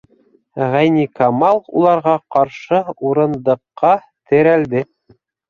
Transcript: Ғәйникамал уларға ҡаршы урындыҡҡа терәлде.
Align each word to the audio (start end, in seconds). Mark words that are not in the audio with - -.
Ғәйникамал 0.75 1.61
уларға 1.81 2.15
ҡаршы 2.37 2.81
урындыҡҡа 3.11 3.93
терәлде. 4.01 4.85